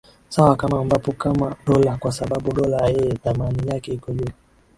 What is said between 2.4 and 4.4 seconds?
dola eee dhamani yake iko juu